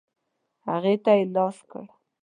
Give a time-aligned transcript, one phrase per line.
[0.67, 1.83] هغې ته یې لاس کړ.